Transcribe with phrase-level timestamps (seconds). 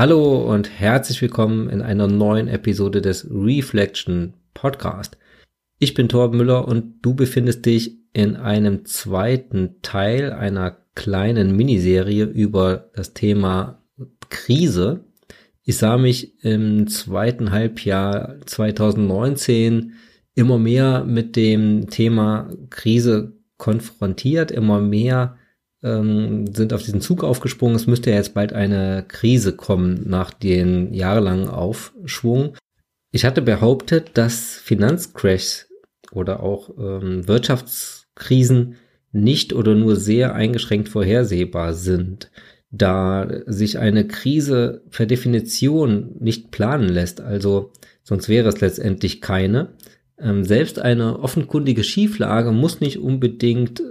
[0.00, 5.18] Hallo und herzlich willkommen in einer neuen Episode des Reflection Podcast.
[5.78, 12.24] Ich bin Torben Müller und du befindest dich in einem zweiten Teil einer kleinen Miniserie
[12.24, 13.82] über das Thema
[14.30, 15.04] Krise.
[15.64, 19.92] Ich sah mich im zweiten Halbjahr 2019
[20.34, 25.36] immer mehr mit dem Thema Krise konfrontiert, immer mehr
[25.82, 27.76] ähm, sind auf diesen Zug aufgesprungen.
[27.76, 32.54] Es müsste ja jetzt bald eine Krise kommen nach den jahrelangen Aufschwung.
[33.12, 35.68] Ich hatte behauptet, dass Finanzcrashs
[36.12, 38.76] oder auch ähm, Wirtschaftskrisen
[39.12, 42.30] nicht oder nur sehr eingeschränkt vorhersehbar sind,
[42.70, 47.20] da sich eine Krise per Definition nicht planen lässt.
[47.20, 47.72] Also
[48.04, 49.70] sonst wäre es letztendlich keine.
[50.18, 53.82] Ähm, selbst eine offenkundige Schieflage muss nicht unbedingt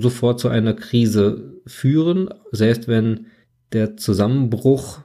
[0.00, 3.26] sofort zu einer Krise führen, selbst wenn
[3.72, 5.00] der Zusammenbruch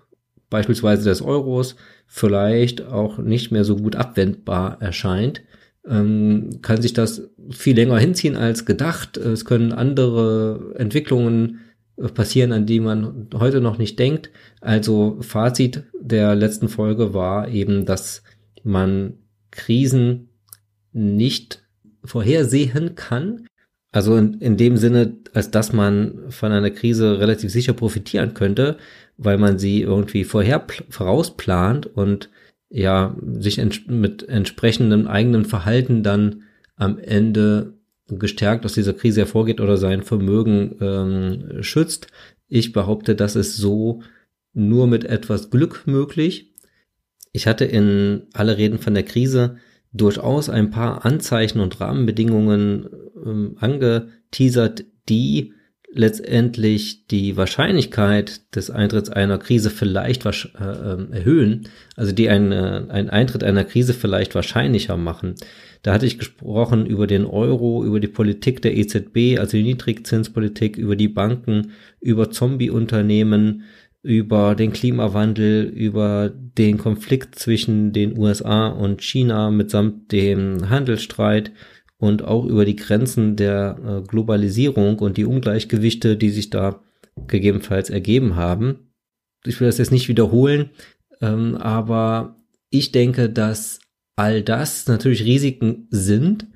[0.49, 1.75] beispielsweise des Euros
[2.07, 5.41] vielleicht auch nicht mehr so gut abwendbar erscheint,
[5.87, 9.17] ähm, kann sich das viel länger hinziehen als gedacht.
[9.17, 11.59] Es können andere Entwicklungen
[12.13, 14.29] passieren, an die man heute noch nicht denkt.
[14.59, 18.23] Also Fazit der letzten Folge war eben, dass
[18.63, 19.13] man
[19.51, 20.29] Krisen
[20.93, 21.63] nicht
[22.03, 23.45] vorhersehen kann,
[23.91, 28.77] also in, in dem Sinne, als dass man von einer Krise relativ sicher profitieren könnte,
[29.17, 32.29] weil man sie irgendwie vorher vorausplant und
[32.69, 36.43] ja, sich ents mit entsprechendem eigenen Verhalten dann
[36.77, 37.73] am Ende
[38.07, 42.07] gestärkt aus dieser Krise hervorgeht oder sein Vermögen ähm, schützt.
[42.47, 44.01] Ich behaupte, das ist so
[44.53, 46.53] nur mit etwas Glück möglich.
[47.33, 49.57] Ich hatte in alle Reden von der Krise
[49.93, 52.87] durchaus ein paar Anzeichen und Rahmenbedingungen
[53.25, 55.53] ähm, angeteasert, die
[55.93, 60.29] letztendlich die Wahrscheinlichkeit des Eintritts einer Krise vielleicht äh,
[60.59, 65.35] ähm, erhöhen, also die einen, äh, einen Eintritt einer Krise vielleicht wahrscheinlicher machen.
[65.83, 70.77] Da hatte ich gesprochen über den Euro, über die Politik der EZB, also die Niedrigzinspolitik,
[70.77, 73.63] über die Banken, über Zombie-Unternehmen,
[74.03, 81.51] über den Klimawandel, über den Konflikt zwischen den USA und China mitsamt dem Handelsstreit
[81.97, 86.81] und auch über die Grenzen der äh, Globalisierung und die Ungleichgewichte, die sich da
[87.27, 88.91] gegebenenfalls ergeben haben.
[89.45, 90.71] Ich will das jetzt nicht wiederholen,
[91.21, 92.41] ähm, aber
[92.71, 93.79] ich denke, dass
[94.15, 96.47] all das natürlich Risiken sind,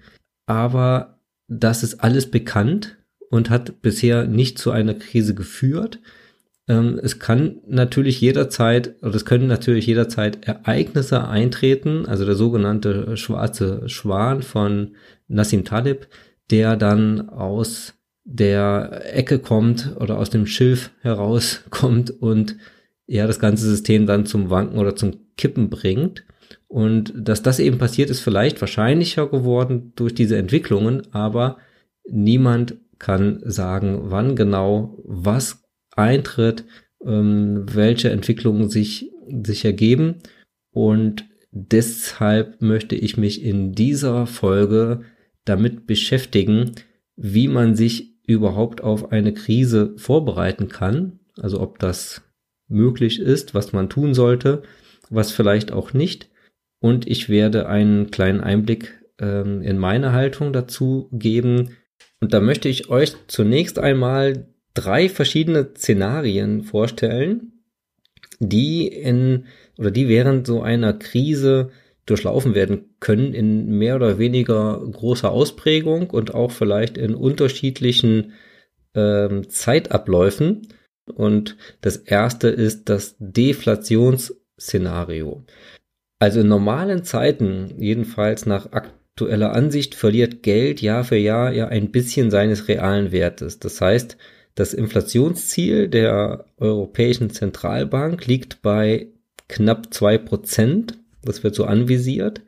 [0.47, 2.97] aber das ist alles bekannt
[3.29, 5.99] und hat bisher nicht zu einer Krise geführt.
[6.67, 13.17] Ähm, es kann natürlich jederzeit, oder es können natürlich jederzeit Ereignisse eintreten, also der sogenannte
[13.17, 14.95] schwarze Schwan von
[15.27, 16.07] Nassim Talib,
[16.49, 17.93] der dann aus
[18.23, 22.57] der Ecke kommt oder aus dem Schilf herauskommt und
[23.05, 26.25] ja das ganze System dann zum Wanken oder zum Kippen bringt.
[26.67, 31.57] Und dass das eben passiert, ist vielleicht wahrscheinlicher geworden durch diese Entwicklungen, aber
[32.09, 35.64] niemand kann sagen, wann genau was
[35.95, 36.65] eintritt,
[37.03, 39.11] ähm, welche Entwicklungen sich,
[39.43, 40.15] sich ergeben.
[40.71, 45.01] Und deshalb möchte ich mich in dieser Folge
[45.45, 46.71] damit beschäftigen,
[47.15, 51.19] wie man sich überhaupt auf eine Krise vorbereiten kann.
[51.37, 52.21] Also ob das
[52.67, 54.63] möglich ist, was man tun sollte,
[55.09, 56.29] was vielleicht auch nicht.
[56.79, 61.77] Und ich werde einen kleinen Einblick ähm, in meine Haltung dazu geben.
[62.19, 67.63] Und da möchte ich euch zunächst einmal drei verschiedene Szenarien vorstellen,
[68.39, 69.45] die in
[69.77, 71.71] oder die während so einer Krise
[72.05, 78.33] durchlaufen werden können in mehr oder weniger großer Ausprägung und auch vielleicht in unterschiedlichen
[78.93, 80.67] ähm, Zeitabläufen.
[81.13, 85.43] Und das erste ist das Deflationsszenario.
[86.19, 91.91] Also in normalen Zeiten, jedenfalls nach aktueller Ansicht, verliert Geld Jahr für Jahr ja ein
[91.91, 93.59] bisschen seines realen Wertes.
[93.59, 94.17] Das heißt,
[94.55, 99.09] das Inflationsziel der Europäischen Zentralbank liegt bei
[99.49, 100.97] knapp zwei Prozent.
[101.21, 102.41] Das wird so anvisiert.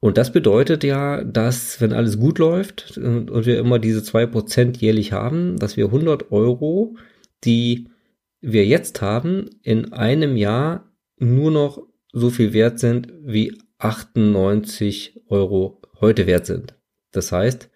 [0.00, 4.78] Und das bedeutet ja, dass wenn alles gut läuft und wir immer diese zwei Prozent
[4.78, 6.96] jährlich haben, dass wir 100 Euro,
[7.44, 7.86] die
[8.40, 15.80] wir jetzt haben, in einem Jahr nur noch so viel wert sind, wie 98 Euro
[16.00, 16.74] heute wert sind.
[17.12, 17.70] Das heißt,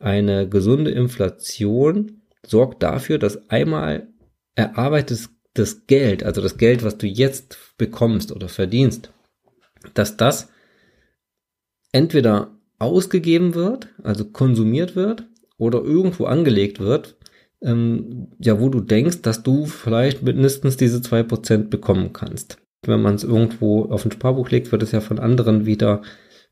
[0.00, 2.17] eine gesunde Inflation
[2.50, 4.08] sorgt dafür, dass einmal
[4.54, 9.12] erarbeitetes das Geld, also das Geld, was du jetzt bekommst oder verdienst,
[9.94, 10.48] dass das
[11.92, 17.16] entweder ausgegeben wird, also konsumiert wird, oder irgendwo angelegt wird,
[17.60, 22.58] ähm, ja, wo du denkst, dass du vielleicht mindestens diese zwei Prozent bekommen kannst.
[22.86, 26.02] Wenn man es irgendwo auf ein Sparbuch legt, wird es ja von anderen wieder,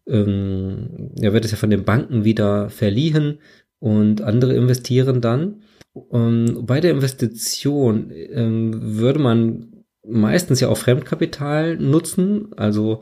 [0.08, 3.38] ähm, ja, wird es ja von den Banken wieder verliehen
[3.78, 5.62] und andere investieren dann.
[5.96, 13.00] Und bei der Investition ähm, würde man meistens ja auch Fremdkapital nutzen, also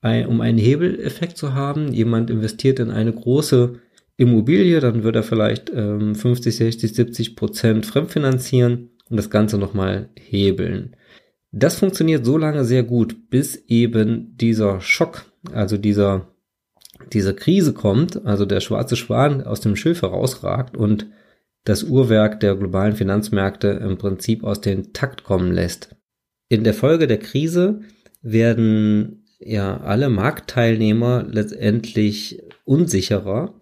[0.00, 1.92] ein, um einen Hebeleffekt zu haben.
[1.92, 3.74] Jemand investiert in eine große
[4.16, 10.08] Immobilie, dann wird er vielleicht ähm, 50, 60, 70 Prozent fremdfinanzieren und das Ganze nochmal
[10.18, 10.96] hebeln.
[11.52, 16.28] Das funktioniert so lange sehr gut, bis eben dieser Schock, also dieser,
[17.12, 21.06] diese Krise kommt, also der schwarze Schwan aus dem Schilf herausragt und
[21.64, 25.94] das Uhrwerk der globalen Finanzmärkte im Prinzip aus dem Takt kommen lässt.
[26.48, 27.80] In der Folge der Krise
[28.20, 33.54] werden ja alle Marktteilnehmer letztendlich unsicherer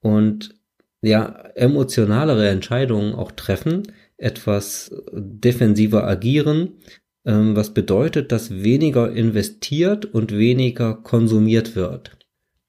[0.00, 0.54] und
[1.02, 3.84] ja emotionalere Entscheidungen auch treffen,
[4.16, 6.74] etwas defensiver agieren,
[7.24, 12.16] ähm, was bedeutet, dass weniger investiert und weniger konsumiert wird.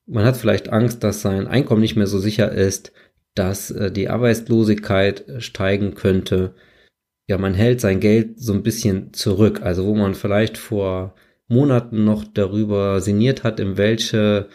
[0.06, 2.92] Man hat vielleicht Angst, dass sein Einkommen nicht mehr so sicher ist,
[3.38, 6.54] dass äh, die Arbeitslosigkeit steigen könnte.
[7.28, 9.62] Ja, man hält sein Geld so ein bisschen zurück.
[9.62, 11.16] Also wo man vielleicht vor
[11.48, 14.48] Monaten noch darüber sinniert hat, in welche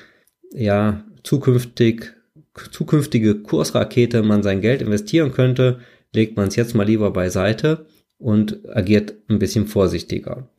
[0.53, 2.13] ja zukünftig
[2.71, 5.81] zukünftige Kursrakete man sein Geld investieren könnte,
[6.15, 7.87] legt man es jetzt mal lieber beiseite
[8.19, 10.51] und agiert ein bisschen vorsichtiger.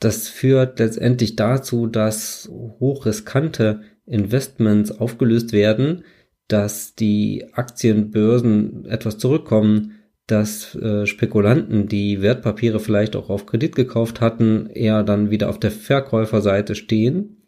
[0.00, 6.04] Das führt letztendlich dazu, dass hochriskante Investments aufgelöst werden,
[6.52, 9.92] dass die Aktienbörsen etwas zurückkommen,
[10.26, 15.58] dass äh, Spekulanten, die Wertpapiere vielleicht auch auf Kredit gekauft hatten, eher dann wieder auf
[15.58, 17.40] der Verkäuferseite stehen.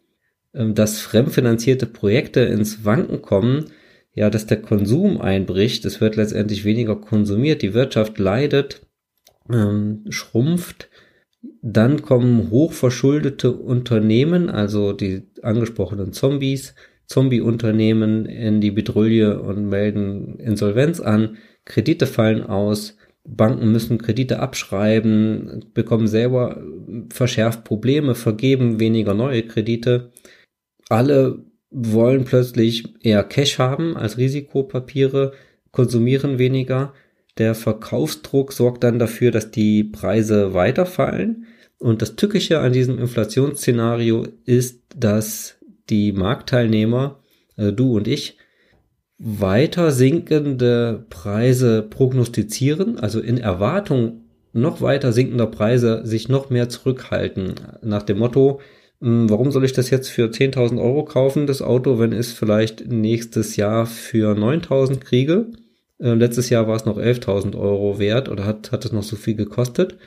[0.53, 3.65] Ähm, dass fremdfinanzierte Projekte ins Wanken kommen,
[4.13, 8.85] ja, dass der Konsum einbricht, es wird letztendlich weniger konsumiert, die Wirtschaft leidet,
[9.51, 10.89] ähm, schrumpft,
[11.61, 16.75] dann kommen hochverschuldete Unternehmen, also die angesprochenen Zombies,
[17.13, 25.65] Zombie-Unternehmen in die Bedrulle und melden Insolvenz an, Kredite fallen aus, Banken müssen Kredite abschreiben,
[25.73, 26.61] bekommen selber
[27.09, 30.11] verschärft Probleme, vergeben weniger neue Kredite
[30.89, 31.39] alle
[31.71, 35.33] wollen plötzlich eher Cash haben als Risikopapiere,
[35.71, 36.93] konsumieren weniger.
[37.39, 41.47] Der Verkaufsdruck sorgt dann dafür, dass die Preise weiterfallen.
[41.79, 45.57] Und das Tückische an diesem Inflationsszenario ist, dass
[45.93, 47.19] die Marktteilnehmer,
[47.55, 48.37] also du und ich,
[49.19, 54.21] weiter sinkende Preise prognostizieren, also in Erwartung
[54.53, 57.53] noch weiter sinkender Preise sich noch mehr zurückhalten.
[57.83, 58.59] Nach dem Motto,
[59.01, 62.33] hm, warum soll ich das jetzt für 10.000 Euro kaufen, das Auto, wenn ich es
[62.33, 65.51] vielleicht nächstes Jahr für 9.000 kriege?
[65.99, 69.15] Äh, letztes Jahr war es noch 11.000 Euro wert oder hat, hat es noch so
[69.15, 69.97] viel gekostet.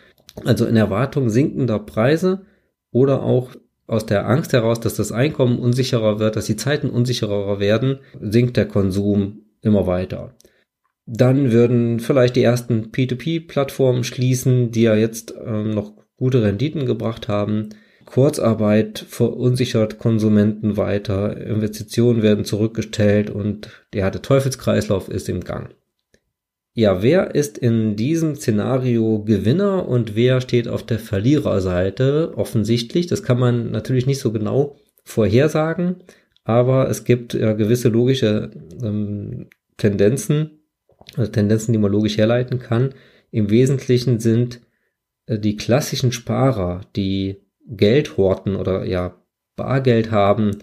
[0.44, 2.42] Also in Erwartung sinkender Preise
[2.90, 3.50] oder auch
[3.86, 8.56] aus der Angst heraus, dass das Einkommen unsicherer wird, dass die Zeiten unsicherer werden, sinkt
[8.56, 10.34] der Konsum immer weiter.
[11.06, 17.28] Dann würden vielleicht die ersten P2P-Plattformen schließen, die ja jetzt ähm, noch gute Renditen gebracht
[17.28, 17.68] haben.
[18.06, 25.74] Kurzarbeit verunsichert Konsumenten weiter, Investitionen werden zurückgestellt und ja, der Teufelskreislauf ist im Gang.
[26.78, 32.34] Ja, wer ist in diesem Szenario Gewinner und wer steht auf der Verliererseite?
[32.36, 35.96] Offensichtlich, das kann man natürlich nicht so genau vorhersagen,
[36.44, 38.50] aber es gibt ja gewisse logische
[38.82, 39.46] ähm,
[39.78, 40.50] Tendenzen,
[41.16, 42.92] also Tendenzen, die man logisch herleiten kann.
[43.30, 44.60] Im Wesentlichen sind
[45.24, 49.16] äh, die klassischen Sparer, die Geld horten oder ja
[49.56, 50.58] Bargeld haben,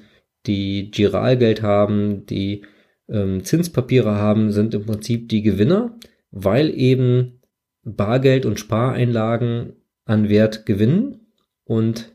[0.45, 2.61] die Giralgeld haben, die
[3.09, 5.97] ähm, Zinspapiere haben, sind im Prinzip die Gewinner,
[6.31, 7.41] weil eben
[7.83, 9.73] Bargeld und Spareinlagen
[10.05, 11.27] an Wert gewinnen
[11.65, 12.13] und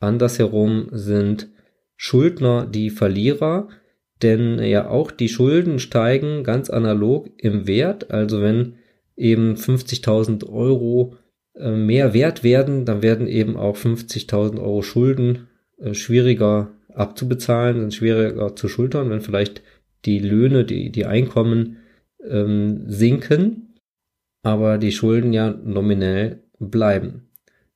[0.00, 1.48] andersherum sind
[1.96, 3.68] Schuldner die Verlierer,
[4.22, 8.76] denn ja auch die Schulden steigen ganz analog im Wert, also wenn
[9.16, 11.16] eben 50.000 Euro
[11.54, 17.94] äh, mehr wert werden, dann werden eben auch 50.000 Euro Schulden äh, schwieriger abzubezahlen, sind
[17.94, 19.62] schwieriger zu schultern, wenn vielleicht
[20.06, 21.78] die Löhne, die, die Einkommen
[22.28, 23.74] ähm, sinken,
[24.42, 27.28] aber die Schulden ja nominell bleiben.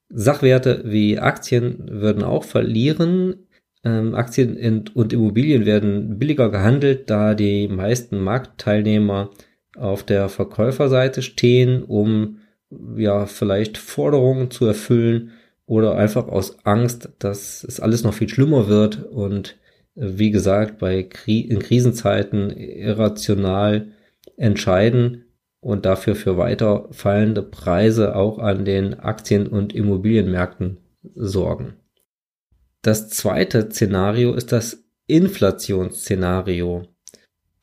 [0.08, 3.46] Sachwerte wie Aktien würden auch verlieren.
[3.84, 9.30] Ähm, Aktien und Immobilien werden billiger gehandelt, da die meisten Marktteilnehmer
[9.76, 12.38] auf der Verkäuferseite stehen, um
[12.96, 15.32] ja, vielleicht Forderungen zu erfüllen
[15.66, 19.56] oder einfach aus Angst, dass es alles noch viel schlimmer wird und
[19.94, 23.88] wie gesagt, bei Kri in Krisenzeiten irrational
[24.36, 25.24] entscheiden
[25.60, 30.78] und dafür für weiter fallende Preise auch an den Aktien- und Immobilienmärkten
[31.14, 31.74] sorgen.
[32.82, 36.86] Das zweite Szenario ist das Inflationsszenario.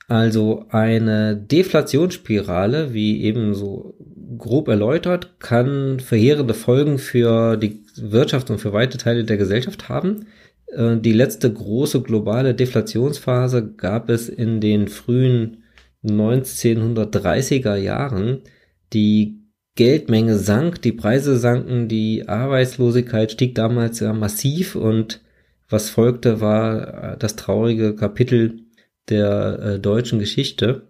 [0.07, 3.97] Also eine Deflationsspirale, wie eben so
[4.37, 10.27] grob erläutert, kann verheerende Folgen für die Wirtschaft und für weite Teile der Gesellschaft haben.
[10.67, 15.63] Äh, die letzte große globale Deflationsphase gab es in den frühen
[16.03, 18.41] 1930er Jahren.
[18.93, 19.39] Die
[19.75, 25.21] Geldmenge sank, die Preise sanken, die Arbeitslosigkeit stieg damals ja massiv und
[25.69, 28.61] was folgte war das traurige Kapitel
[29.09, 30.87] der äh, deutschen Geschichte.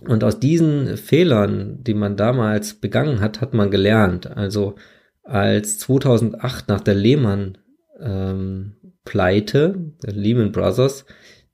[0.00, 4.26] Und aus diesen Fehlern, die man damals begangen hat, hat man gelernt.
[4.36, 4.74] Also
[5.22, 7.58] als 2008 nach der Lehman
[8.00, 11.04] ähm, Pleite, der Lehman Brothers,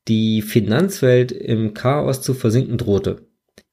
[0.09, 3.27] die Finanzwelt im Chaos zu versinken drohte,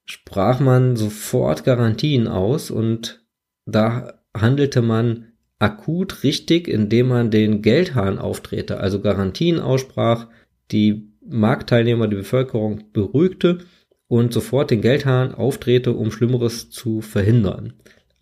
[0.05, 3.25] sprach man sofort Garantien aus und
[3.65, 10.27] da handelte man akut richtig, indem man den Geldhahn auftrete, also Garantien aussprach,
[10.71, 13.59] die Marktteilnehmer, die Bevölkerung beruhigte
[14.07, 17.73] und sofort den Geldhahn auftrete, um Schlimmeres zu verhindern.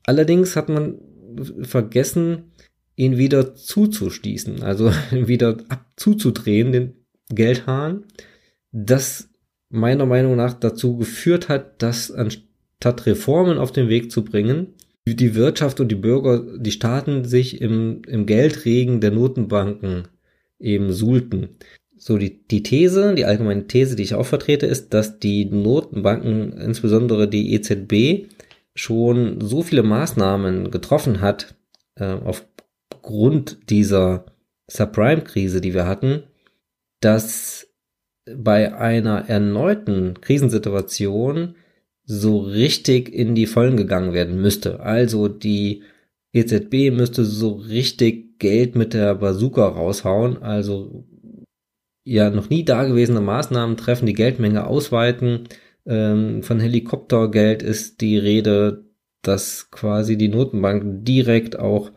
[0.04, 1.00] Allerdings hat man
[1.62, 2.52] vergessen,
[2.96, 6.94] ihn wieder zuzuschließen, also wieder abzuzudrehen, den
[7.30, 8.06] Geldhahn,
[8.72, 9.30] das
[9.70, 14.76] meiner Meinung nach dazu geführt hat, dass anstatt Reformen auf den Weg zu bringen,
[15.08, 20.08] die Wirtschaft und die Bürger, die Staaten sich im, im Geldregen der Notenbanken
[20.60, 21.50] eben suhlten.
[21.98, 26.54] So, die, die These, die allgemeine These, die ich auch vertrete, ist, dass die Notenbanken,
[26.54, 28.30] insbesondere die EZB,
[28.74, 31.56] schon so viele Maßnahmen getroffen hat,
[31.96, 32.14] äh,
[33.06, 34.26] aufgrund dieser
[34.68, 36.24] Subprime-Krise, die wir hatten,
[37.02, 37.68] dass
[38.36, 41.56] bei einer erneuten Krisensituation
[42.04, 44.80] so richtig in die Vollen gegangen werden müsste.
[44.80, 45.84] Also die
[46.34, 51.06] EZB müsste so richtig Geld mit der Bazooka raushauen, also
[52.04, 55.48] ja noch nie dagewesene Maßnahmen treffen, die Geldmenge ausweiten.
[55.86, 58.86] Ähm, von Helikoptergeld ist die Rede,
[59.22, 61.92] dass quasi die Notenbank direkt auch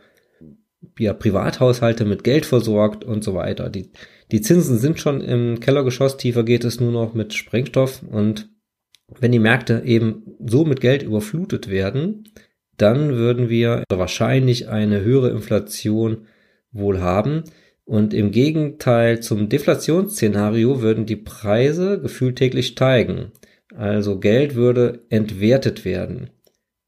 [0.98, 3.70] ja, Privathaushalte mit Geld versorgt und so weiter.
[3.70, 3.90] Die,
[4.30, 8.48] die Zinsen sind schon im Kellergeschoss, tiefer geht es nur noch mit Sprengstoff und
[9.20, 12.24] wenn die Märkte eben so mit Geld überflutet werden,
[12.76, 16.26] dann würden wir wahrscheinlich eine höhere Inflation
[16.70, 17.44] wohl haben.
[17.84, 23.32] Und im Gegenteil zum Deflationsszenario würden die Preise gefühlt täglich steigen.
[23.74, 26.30] Also Geld würde entwertet werden.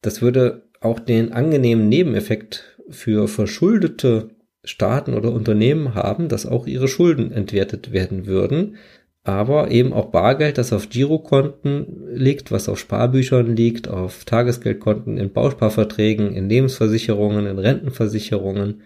[0.02, 4.30] Das würde auch den angenehmen Nebeneffekt für verschuldete
[4.64, 8.76] Staaten oder Unternehmen haben, dass auch ihre Schulden entwertet werden würden.
[9.22, 15.32] Aber eben auch Bargeld, das auf Girokonten liegt, was auf Sparbüchern liegt, auf Tagesgeldkonten, in
[15.32, 18.82] Bausparverträgen, in Lebensversicherungen, in Rentenversicherungen.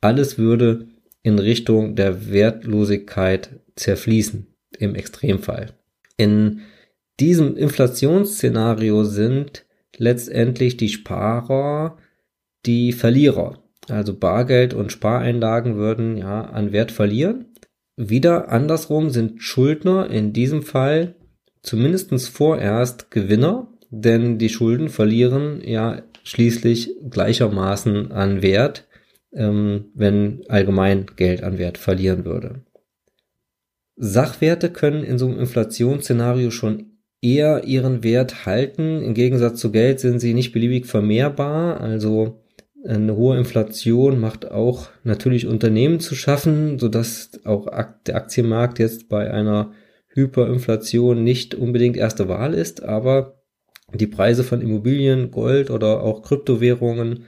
[0.00, 0.88] Alles würde
[1.22, 4.46] in Richtung der Wertlosigkeit zerfließen,
[4.78, 5.72] im Extremfall.
[6.16, 6.60] In
[7.20, 9.64] diesem Inflationsszenario sind
[9.96, 11.98] letztendlich die Sparer
[12.66, 13.58] die Verlierer.
[13.88, 17.46] Also Bargeld und Spareinlagen würden ja an Wert verlieren.
[17.96, 21.14] Wieder andersrum sind Schuldner in diesem Fall
[21.62, 28.86] zumindestens vorerst Gewinner, denn die Schulden verlieren ja schließlich gleichermaßen an Wert
[29.34, 32.62] ähm, wenn allgemein Geld an Wert verlieren würde.
[33.96, 39.02] Sachwerte können in so einem Inflationsszenario schon eher ihren Wert halten.
[39.02, 41.80] Im Gegensatz zu Geld sind sie nicht beliebig vermehrbar.
[41.80, 42.43] Also
[42.86, 47.66] eine hohe Inflation macht auch natürlich Unternehmen zu schaffen, sodass auch
[48.06, 49.72] der Aktienmarkt jetzt bei einer
[50.08, 53.42] Hyperinflation nicht unbedingt erste Wahl ist, aber
[53.92, 57.24] die Preise von Immobilien, Gold oder auch Kryptowährungen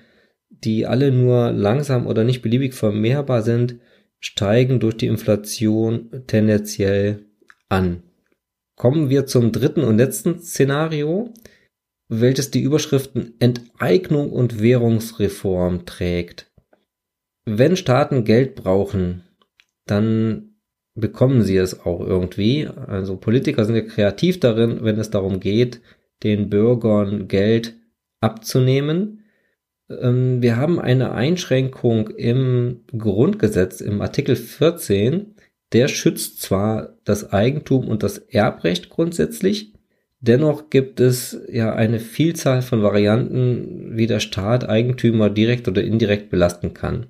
[0.64, 3.76] die alle nur langsam oder nicht beliebig vermehrbar sind,
[4.20, 7.26] steigen durch die Inflation tendenziell
[7.68, 8.02] an.
[8.74, 11.32] Kommen wir zum dritten und letzten Szenario,
[12.08, 16.52] welches die Überschriften Enteignung und Währungsreform trägt.
[17.44, 19.22] Wenn Staaten Geld brauchen,
[19.86, 20.56] dann
[20.94, 22.66] bekommen sie es auch irgendwie.
[22.66, 25.80] Also Politiker sind ja kreativ darin, wenn es darum geht,
[26.22, 27.76] den Bürgern Geld
[28.20, 29.24] abzunehmen.
[29.88, 35.36] Ähm, wir haben eine Einschränkung im Grundgesetz, im Artikel 14.
[35.72, 39.75] Der schützt zwar das Eigentum und das Erbrecht grundsätzlich,
[40.28, 46.30] dennoch gibt es ja eine Vielzahl von Varianten, wie der Staat Eigentümer direkt oder indirekt
[46.30, 47.06] belasten kann.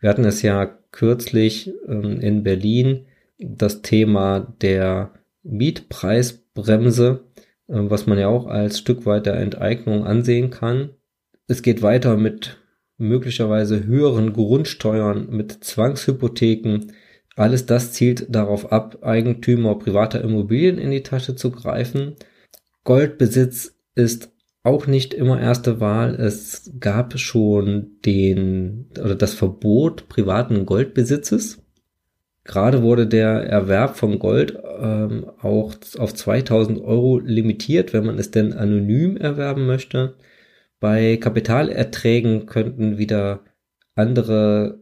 [0.00, 3.06] Wir hatten es ja kürzlich ähm, in Berlin
[3.38, 7.24] das Thema der Mietpreisbremse,
[7.66, 10.90] was man ja auch als Stück weit der Enteignung ansehen kann.
[11.46, 12.58] Es geht weiter mit
[12.96, 16.92] möglicherweise höheren Grundsteuern, mit Zwangshypotheken.
[17.36, 22.16] Alles das zielt darauf ab, Eigentümer privater Immobilien in die Tasche zu greifen.
[22.88, 26.14] Goldbesitz ist auch nicht immer erste Wahl.
[26.14, 31.62] Es gab schon den oder das Verbot privaten Goldbesitzes.
[32.44, 38.30] Gerade wurde der Erwerb von Gold ähm, auch auf 2000 Euro limitiert, wenn man es
[38.30, 40.14] denn anonym erwerben möchte.
[40.80, 43.40] Bei Kapitalerträgen könnten wieder
[43.96, 44.80] andere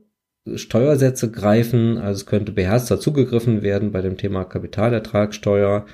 [0.55, 5.87] Steuersätze greifen, also es könnte beherzter zugegriffen werden bei dem Thema Kapitalertragssteuer.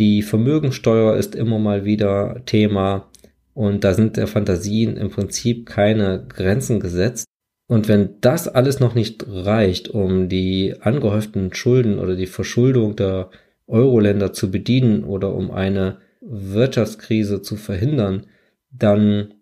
[0.00, 3.10] Die Vermögensteuer ist immer mal wieder Thema
[3.52, 7.26] und da sind der Fantasien im Prinzip keine Grenzen gesetzt.
[7.66, 13.28] Und wenn das alles noch nicht reicht, um die angehäuften Schulden oder die Verschuldung der
[13.66, 18.24] Euro-Länder zu bedienen oder um eine Wirtschaftskrise zu verhindern,
[18.70, 19.34] dann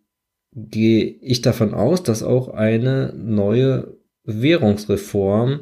[0.52, 5.60] gehe ich davon aus, dass auch eine neue Währungsreform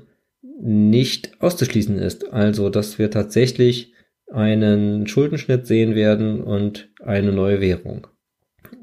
[0.59, 2.33] nicht auszuschließen ist.
[2.33, 3.93] Also, dass wir tatsächlich
[4.33, 8.07] einen Schuldenschnitt sehen werden und eine neue Währung.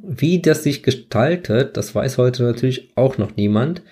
[0.02, 3.84] Wie das sich gestaltet, das weiß heute natürlich auch noch niemand.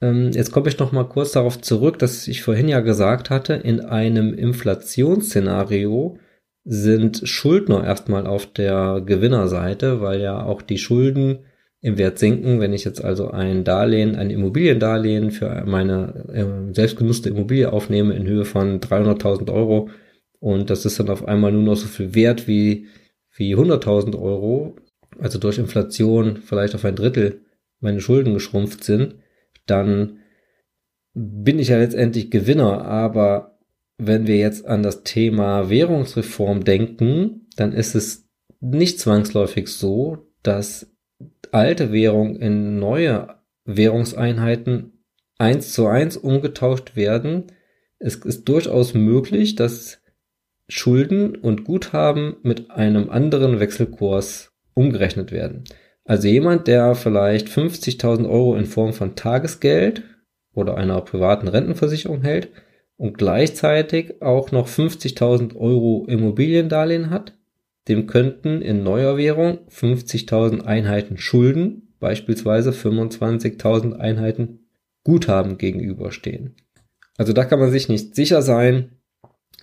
[0.00, 3.54] Ähm, jetzt komme ich noch mal kurz darauf zurück, dass ich vorhin ja gesagt hatte,
[3.54, 6.18] in einem Inflationsszenario
[6.64, 11.40] sind Schuldner erstmal auf der Gewinnerseite, weil ja auch die Schulden
[11.82, 12.60] im Wert sinken.
[12.60, 18.26] Wenn ich jetzt also ein Darlehen, ein Immobiliendarlehen für meine äh, selbstgenutzte Immobilie aufnehme in
[18.26, 19.90] Höhe von 300.000 Euro
[20.44, 22.88] und das ist dann auf einmal nur noch so viel wert wie,
[23.34, 24.76] wie 100.000 Euro,
[25.18, 27.46] also durch Inflation vielleicht auf ein Drittel
[27.80, 29.14] meine Schulden geschrumpft sind,
[29.64, 30.18] dann
[31.14, 33.58] bin ich ja letztendlich Gewinner, aber
[33.96, 38.28] wenn wir jetzt an das Thema Währungsreform denken, dann ist es
[38.60, 40.94] nicht zwangsläufig so, dass
[41.52, 45.06] alte Währung in neue Währungseinheiten
[45.38, 47.44] eins zu eins umgetauscht werden.
[47.98, 50.03] Es ist durchaus möglich, dass
[50.68, 55.64] Schulden und Guthaben mit einem anderen Wechselkurs umgerechnet werden.
[56.04, 60.02] Also jemand, der vielleicht 50.000 Euro in Form von Tagesgeld
[60.54, 62.50] oder einer privaten Rentenversicherung hält,
[62.96, 67.36] und gleichzeitig auch noch 50.000 Euro Immobiliendarlehen hat,
[67.88, 74.60] dem könnten in neuer Währung 50.000 Einheiten Schulden, beispielsweise 25.000 Einheiten
[75.02, 76.56] Guthaben gegenüberstehen.
[77.16, 78.93] Also da kann man sich nicht sicher sein,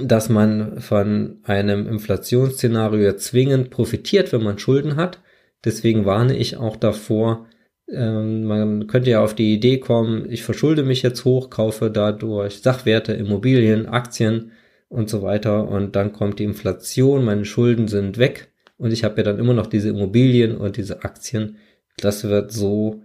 [0.08, 5.20] dass man von einem Inflationsszenario zwingend profitiert, wenn man Schulden hat.
[5.64, 7.48] Deswegen warne ich auch davor,
[7.92, 12.62] ähm, man könnte ja auf die Idee kommen, ich verschulde mich jetzt hoch, kaufe dadurch
[12.62, 14.52] Sachwerte, Immobilien, Aktien
[14.90, 19.18] und so weiter und dann kommt die Inflation, meine Schulden sind weg und ich habe
[19.18, 21.58] ja dann immer noch diese Immobilien und diese Aktien.
[21.98, 23.04] Das wird so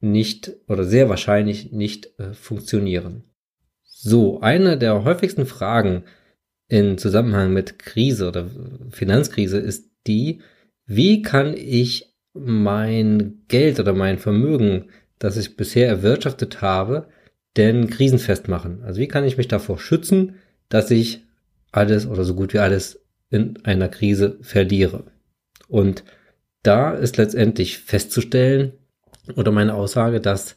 [0.00, 3.24] nicht oder sehr wahrscheinlich nicht äh, funktionieren.
[3.82, 6.04] So, eine der häufigsten Fragen
[6.68, 8.48] in Zusammenhang mit Krise oder
[8.90, 10.40] Finanzkrise ist die,
[10.86, 14.86] wie kann ich mein Geld oder mein Vermögen,
[15.18, 17.08] das ich bisher erwirtschaftet habe,
[17.56, 18.82] denn krisenfest machen?
[18.84, 20.36] Also wie kann ich mich davor schützen,
[20.68, 21.24] dass ich
[21.72, 23.00] alles oder so gut wie alles
[23.30, 25.04] in einer Krise verliere?
[25.68, 26.04] Und
[26.62, 28.72] da ist letztendlich festzustellen
[29.36, 30.56] oder meine Aussage, dass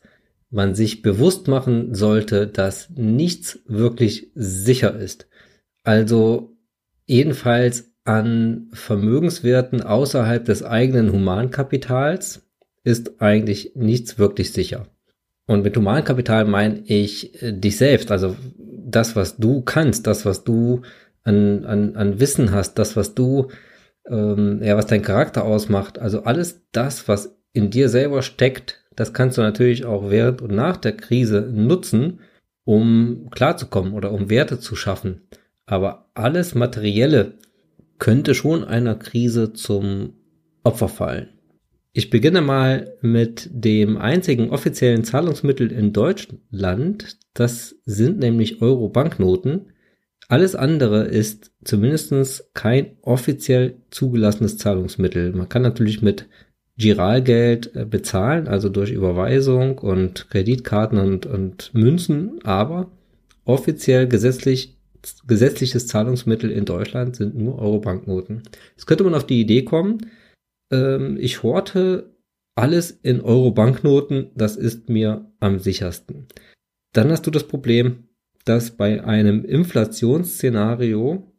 [0.49, 5.27] man sich bewusst machen sollte, dass nichts wirklich sicher ist.
[5.83, 6.55] Also
[7.05, 12.47] jedenfalls an Vermögenswerten außerhalb des eigenen Humankapitals
[12.83, 14.87] ist eigentlich nichts wirklich sicher.
[15.45, 20.43] Und mit Humankapital meine ich äh, dich selbst, also das, was du kannst, das, was
[20.43, 20.81] du
[21.23, 23.49] an, an, an Wissen hast, das, was du,
[24.09, 29.13] ähm, ja, was dein Charakter ausmacht, also alles das, was in dir selber steckt, das
[29.13, 32.19] kannst du natürlich auch während und nach der Krise nutzen,
[32.63, 35.27] um klarzukommen oder um Werte zu schaffen.
[35.65, 37.37] Aber alles Materielle,
[38.01, 40.13] könnte schon einer Krise zum
[40.63, 41.29] Opfer fallen.
[41.93, 47.19] Ich beginne mal mit dem einzigen offiziellen Zahlungsmittel in Deutschland.
[47.35, 49.73] Das sind nämlich Euro-Banknoten.
[50.29, 55.33] Alles andere ist zumindest kein offiziell zugelassenes Zahlungsmittel.
[55.33, 56.27] Man kann natürlich mit
[56.77, 62.89] Giralgeld äh, bezahlen, also durch Überweisung und Kreditkarten und, und Münzen, aber
[63.45, 64.80] offiziell gesetzlich
[65.27, 68.43] gesetzliches Zahlungsmittel in Deutschland sind nur Euro-Banknoten.
[68.71, 70.11] Jetzt könnte man auf die Idee kommen,
[70.71, 72.15] ähm, ich horte
[72.55, 76.27] alles in Euro-Banknoten, das ist mir am sichersten.
[76.93, 78.09] Dann hast du das Problem,
[78.45, 81.31] dass bei einem Inflationsszenario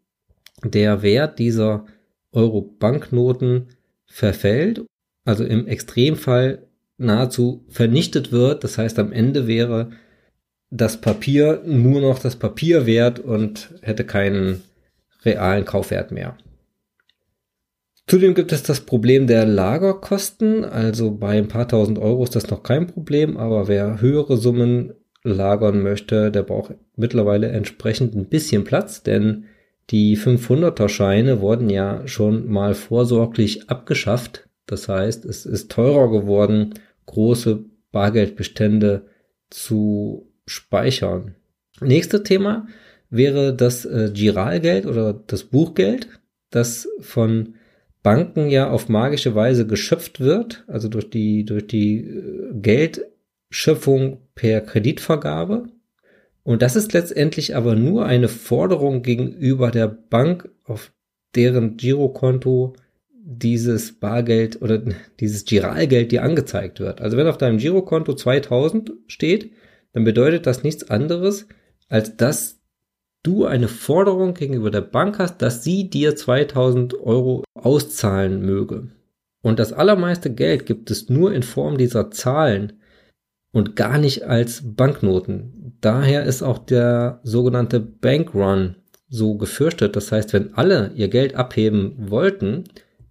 [0.65, 1.87] der Wert dieser
[2.33, 3.69] Euro Banknoten
[4.07, 4.85] verfällt,
[5.25, 8.65] also im Extremfall nahezu vernichtet wird.
[8.65, 9.91] Das heißt, am Ende wäre
[10.73, 14.63] das Papier nur noch das Papier wert und hätte keinen
[15.23, 16.39] realen Kaufwert mehr.
[18.07, 20.65] Zudem gibt es das Problem der Lagerkosten.
[20.65, 24.95] Also bei ein paar tausend Euro ist das noch kein Problem, aber wer höhere Summen
[25.23, 29.45] lagern möchte, der braucht mittlerweile entsprechend ein bisschen Platz, denn
[29.91, 34.49] die 500er Scheine wurden ja schon mal vorsorglich abgeschafft.
[34.67, 36.75] Das heißt, es ist teurer geworden,
[37.07, 39.07] große Bargeldbestände
[39.51, 41.35] zu speichern.
[41.81, 42.67] Nächstes Thema
[43.11, 46.09] wäre das äh, Giralgeld oder das Buchgeld,
[46.51, 47.55] das von
[48.03, 54.61] Banken ja auf magische Weise geschöpft wird, also durch die, durch die äh, Geldschöpfung per
[54.61, 55.69] Kreditvergabe.
[56.43, 60.93] Und das ist letztendlich aber nur eine Forderung gegenüber der Bank, auf
[61.35, 62.75] deren Girokonto
[63.25, 64.83] dieses Bargeld oder
[65.21, 67.01] dieses Giralgeld dir angezeigt wird.
[67.01, 69.53] Also wenn auf deinem Girokonto 2000 steht,
[69.93, 71.47] dann bedeutet das nichts anderes,
[71.89, 72.61] als dass
[73.23, 78.89] du eine Forderung gegenüber der Bank hast, dass sie dir 2000 Euro auszahlen möge.
[79.43, 82.75] Und das allermeiste Geld gibt es nur in Form dieser Zahlen
[83.53, 85.77] und gar nicht als Banknoten.
[85.81, 88.77] Daher ist auch der sogenannte Bankrun
[89.09, 89.95] so gefürchtet.
[89.95, 92.65] Das heißt, wenn alle ihr Geld abheben wollten,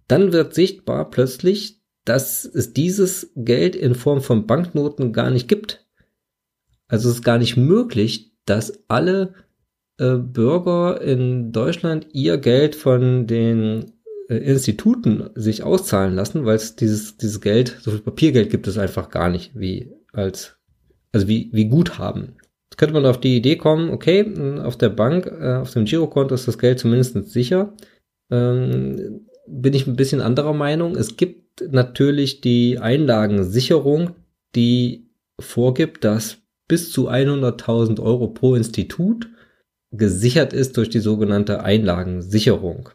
[0.08, 5.86] dann wird sichtbar plötzlich, dass es dieses Geld in Form von Banknoten gar nicht gibt.
[6.92, 9.32] Also es ist gar nicht möglich, dass alle
[9.98, 13.92] äh, Bürger in Deutschland ihr Geld von den
[14.28, 18.76] äh, Instituten sich auszahlen lassen, weil es dieses, dieses Geld, so viel Papiergeld gibt es
[18.76, 20.58] einfach gar nicht, wie als,
[21.12, 22.36] also wie, wie Guthaben.
[22.70, 24.30] Jetzt könnte man auf die Idee kommen, okay,
[24.62, 27.72] auf der Bank, äh, auf dem Girokonto ist das Geld zumindest sicher.
[28.30, 30.94] Ähm, bin ich ein bisschen anderer Meinung.
[30.94, 34.10] Es gibt natürlich die Einlagensicherung,
[34.54, 35.08] die
[35.40, 36.41] vorgibt, dass
[36.72, 39.28] bis zu 100.000 Euro pro Institut
[39.90, 42.88] gesichert ist durch die sogenannte Einlagensicherung.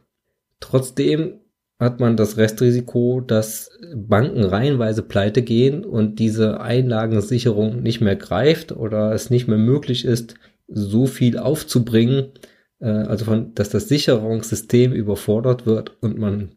[0.60, 1.42] Trotzdem
[1.80, 8.72] hat man das Restrisiko, dass Banken reihenweise pleite gehen und diese Einlagensicherung nicht mehr greift
[8.72, 10.34] oder es nicht mehr möglich ist,
[10.68, 12.32] so viel aufzubringen,
[12.80, 16.50] äh, also von, dass das Sicherungssystem überfordert wird und man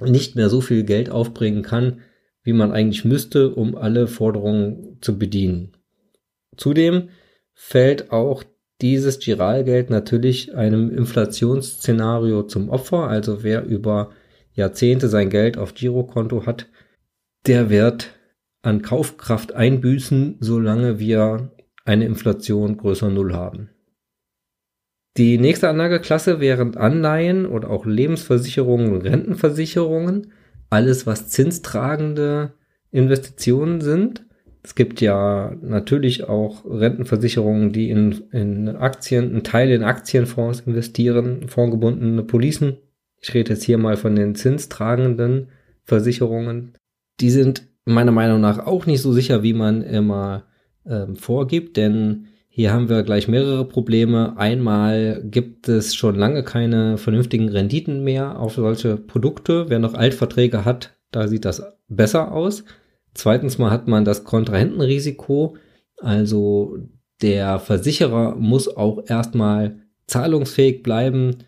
[0.00, 1.98] nicht mehr so viel Geld aufbringen kann,
[2.44, 5.72] wie man eigentlich müsste, um alle Forderungen zu bedienen.
[6.60, 7.08] Zudem
[7.54, 8.44] fällt auch
[8.82, 13.08] dieses Giralgeld natürlich einem Inflationsszenario zum Opfer.
[13.08, 14.10] Also wer über
[14.52, 16.68] Jahrzehnte sein Geld auf Girokonto hat,
[17.46, 18.10] der wird
[18.60, 21.50] an Kaufkraft einbüßen, solange wir
[21.86, 23.70] eine Inflation größer Null haben.
[25.16, 30.32] Die nächste Anlageklasse wären Anleihen oder auch Lebensversicherungen und Rentenversicherungen.
[30.68, 32.52] Alles, was zinstragende
[32.90, 34.26] Investitionen sind.
[34.62, 41.48] Es gibt ja natürlich auch Rentenversicherungen, die in, in Aktien, einen Teil in Aktienfonds investieren,
[41.48, 42.76] fondgebundene Policen.
[43.20, 45.48] Ich rede jetzt hier mal von den zinstragenden
[45.84, 46.74] Versicherungen.
[47.20, 50.44] Die sind meiner Meinung nach auch nicht so sicher, wie man immer
[50.86, 54.36] ähm, vorgibt, denn hier haben wir gleich mehrere Probleme.
[54.36, 59.66] Einmal gibt es schon lange keine vernünftigen Renditen mehr auf solche Produkte.
[59.68, 62.64] Wer noch Altverträge hat, da sieht das besser aus.
[63.14, 65.56] Zweitens mal hat man das Kontrahentenrisiko.
[65.98, 66.78] Also
[67.22, 71.38] der Versicherer muss auch erstmal zahlungsfähig bleiben,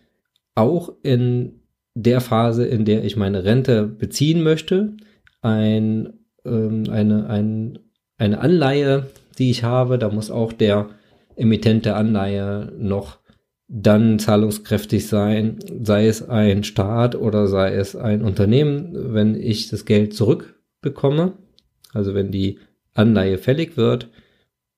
[0.55, 1.61] auch in
[1.95, 4.95] der Phase, in der ich meine Rente beziehen möchte.
[5.41, 6.13] Ein,
[6.45, 7.79] ähm, eine, ein,
[8.17, 10.89] eine Anleihe, die ich habe, da muss auch der
[11.35, 13.19] Emittent der Anleihe noch
[13.67, 19.85] dann zahlungskräftig sein, sei es ein Staat oder sei es ein Unternehmen, wenn ich das
[19.85, 21.33] Geld zurückbekomme
[21.93, 22.59] also wenn die
[22.93, 24.09] Anleihe fällig wird.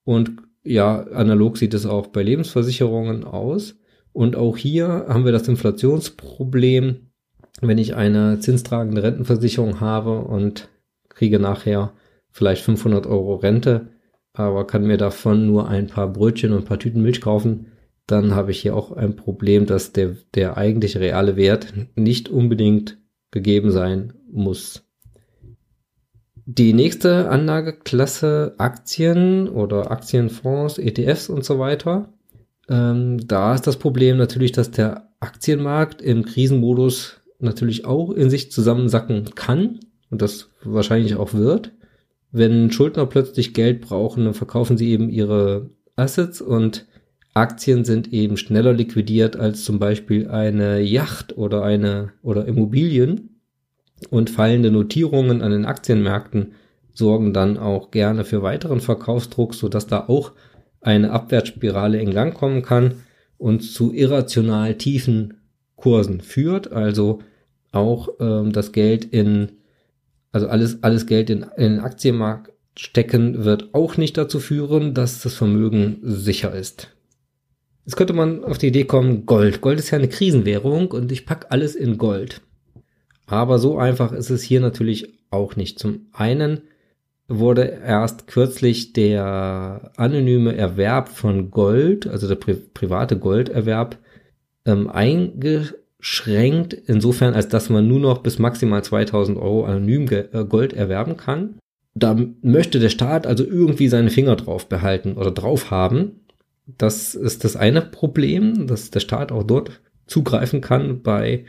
[0.04, 3.76] Und ja, analog sieht es auch bei Lebensversicherungen aus.
[4.14, 7.12] Und auch hier haben wir das Inflationsproblem,
[7.62, 10.70] wenn ich eine zinstragende Rentenversicherung habe und
[11.10, 11.94] kriege nachher
[12.32, 13.88] vielleicht 500 Euro Rente,
[14.34, 17.68] aber kann mir davon nur ein paar Brötchen und ein paar Tüten Milch kaufen,
[18.08, 22.98] dann habe ich hier auch ein Problem, dass der, der eigentliche reale Wert nicht unbedingt
[23.32, 24.85] gegeben sein muss.
[26.48, 32.14] Die nächste Anlageklasse Aktien oder Aktienfonds, ETFs und so weiter.
[32.70, 38.52] Ähm, da ist das Problem natürlich, dass der Aktienmarkt im Krisenmodus natürlich auch in sich
[38.52, 39.80] zusammensacken kann
[40.12, 41.72] und das wahrscheinlich auch wird.
[42.32, 46.86] Wenn Schuldner plötzlich Geld brauchen, dann verkaufen sie eben ihre Assets und
[47.34, 53.35] Aktien sind eben schneller liquidiert als zum Beispiel eine Yacht oder eine oder Immobilien
[54.10, 56.54] und fallende Notierungen an den Aktienmärkten
[56.94, 60.32] sorgen dann auch gerne für weiteren Verkaufsdruck, sodass da auch
[60.82, 62.96] eine Abwärtsspirale in Gang kommen kann
[63.38, 65.36] und zu irrational tiefen
[65.76, 66.72] Kursen führt.
[66.72, 67.20] Also
[67.72, 69.52] auch ähm, das Geld in,
[70.32, 75.22] also alles, alles Geld in, in den Aktienmarkt stecken wird auch nicht dazu führen, dass
[75.22, 76.90] das Vermögen sicher ist.
[77.86, 79.62] Jetzt könnte man auf die Idee kommen, Gold.
[79.62, 82.42] Gold ist ja eine Krisenwährung und ich pack alles in Gold.
[83.26, 85.80] Aber so einfach ist es hier natürlich auch nicht.
[85.80, 86.62] Zum einen
[87.28, 93.98] wurde erst kürzlich der anonyme Erwerb von Gold, also der pri private Golderwerb,
[94.66, 100.74] ähm, eingeschränkt, insofern als dass man nur noch bis maximal 2000 Euro anonym äh, Gold
[100.74, 101.56] erwerben kann.
[101.96, 106.26] Da möchte der Staat also irgendwie seine Finger drauf behalten oder drauf haben.
[106.78, 111.46] Das ist das eine Problem, dass der Staat auch dort zugreifen kann bei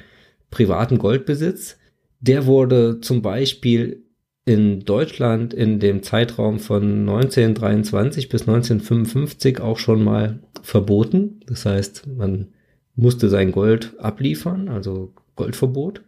[0.57, 1.77] privaten Goldbesitz.
[2.21, 4.05] Der wurde zum Beispiel
[4.47, 11.40] in Deutschland in dem Zeitraum von 1923 bis 1955 auch schon mal verboten.
[11.47, 12.49] Das heißt, man
[12.95, 16.01] musste sein Gold abliefern, also Goldverbot.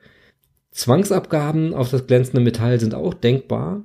[0.70, 3.84] Zwangsabgaben auf das glänzende Metall sind auch denkbar.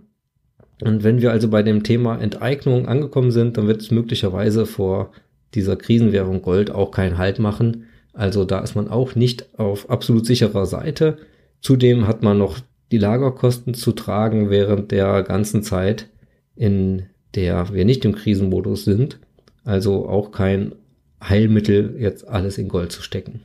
[0.82, 5.12] Und wenn wir also bei dem Thema Enteignung angekommen sind, dann wird es möglicherweise vor
[5.56, 7.88] dieser Krisenwährung Gold auch keinen Halt machen.
[8.14, 11.18] Also da ist man auch nicht auf absolut sicherer Seite.
[11.62, 12.60] Zudem hat man noch
[12.92, 16.10] die Lagerkosten zu tragen während der ganzen Zeit,
[16.56, 19.20] in der wir nicht im Krisenmodus sind.
[19.64, 20.76] Also auch kein
[21.22, 23.42] Heilmittel, jetzt alles in Gold zu stecken.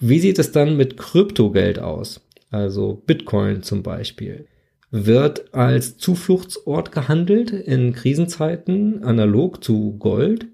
[0.00, 2.20] Wie sieht es dann mit Kryptogeld aus?
[2.50, 4.46] Also Bitcoin zum Beispiel.
[4.90, 10.46] Wird als Zufluchtsort gehandelt in Krisenzeiten, analog zu Gold.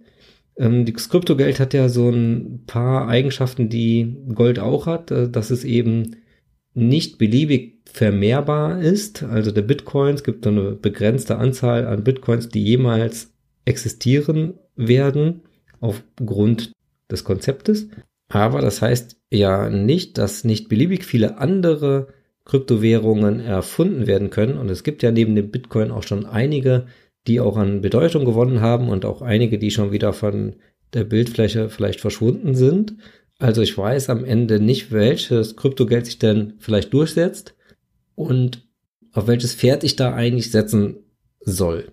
[0.59, 5.51] Ähm, das Kryptogeld hat ja so ein paar Eigenschaften, die Gold auch hat, äh, dass
[5.51, 6.17] es eben
[6.75, 9.23] nicht beliebig vermehrbar ist.
[9.23, 13.33] Also der Bitcoin, es gibt eine begrenzte Anzahl an Bitcoins, die jemals
[13.65, 15.43] existieren werden
[15.81, 16.73] aufgrund
[17.11, 17.89] des Konzeptes.
[18.29, 22.09] Aber das heißt ja nicht, dass nicht beliebig viele andere
[22.45, 24.59] Kryptowährungen erfunden werden können.
[24.59, 26.87] Und es gibt ja neben dem Bitcoin auch schon einige,
[27.29, 30.57] die auch an Bedeutung gewonnen haben und auch einige, die schon wieder von
[30.95, 32.97] der Bildfläche vielleicht verschwunden sind.
[33.39, 37.55] Also ich weiß am Ende nicht, welches Kryptogeld sich denn vielleicht durchsetzt
[38.15, 38.67] und
[39.13, 40.97] auf welches Pferd ich da eigentlich setzen
[41.41, 41.93] soll.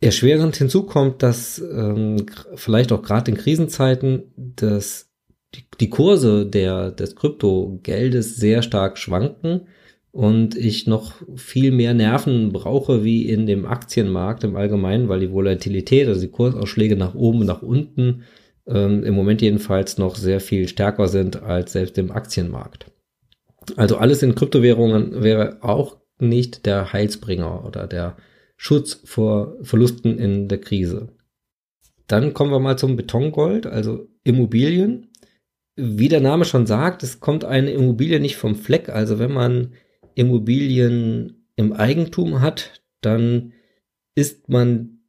[0.00, 5.10] Erschwerend hinzu kommt, dass ähm, vielleicht auch gerade in Krisenzeiten dass
[5.54, 9.68] die, die Kurse der, des Kryptogeldes sehr stark schwanken
[10.14, 15.32] und ich noch viel mehr Nerven brauche wie in dem Aktienmarkt im Allgemeinen, weil die
[15.32, 18.22] Volatilität, also die Kursausschläge nach oben und nach unten
[18.68, 22.92] ähm, im Moment jedenfalls noch sehr viel stärker sind als selbst im Aktienmarkt.
[23.74, 28.16] Also alles in Kryptowährungen wäre auch nicht der Heilsbringer oder der
[28.56, 31.08] Schutz vor Verlusten in der Krise.
[32.06, 35.08] Dann kommen wir mal zum Betongold, also Immobilien.
[35.74, 38.90] Wie der Name schon sagt, es kommt eine Immobilie nicht vom Fleck.
[38.90, 39.72] Also wenn man
[40.14, 43.52] Immobilien im Eigentum hat, dann
[44.14, 45.00] ist man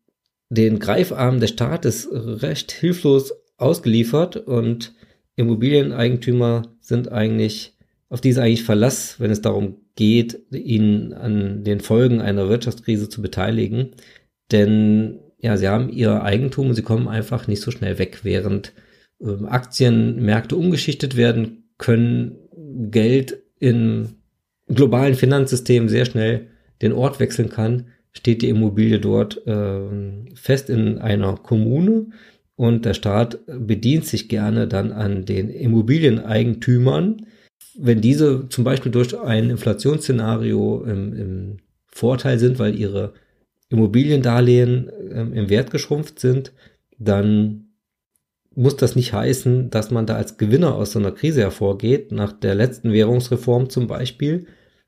[0.49, 4.93] den Greifarm des Staates recht hilflos ausgeliefert und
[5.35, 7.73] Immobilieneigentümer sind eigentlich,
[8.09, 13.21] auf diese eigentlich Verlass, wenn es darum geht, ihn an den Folgen einer Wirtschaftskrise zu
[13.21, 13.91] beteiligen.
[14.51, 18.73] Denn ja, sie haben ihr Eigentum und sie kommen einfach nicht so schnell weg, während
[19.19, 22.37] äh, Aktienmärkte umgeschichtet werden, können
[22.91, 24.15] Geld im
[24.67, 26.47] globalen Finanzsystem sehr schnell
[26.82, 29.80] den Ort wechseln kann, steht die Immobilie dort äh,
[30.36, 32.08] fest in einer Kommune
[32.56, 37.25] und der Staat bedient sich gerne dann an den Immobilieneigentümern,
[37.78, 43.13] wenn diese zum Beispiel durch ein Inflationsszenario im, im Vorteil sind, weil ihre
[43.69, 46.54] Immobiliendarlehen ähm, im Wert geschrumpft sind,
[46.97, 47.64] dann
[48.55, 52.11] muss das nicht heißen, dass man da als Gewinner aus so einer Krise hervorgeht.
[52.11, 54.47] Nach der letzten Währungsreform zum Beispiel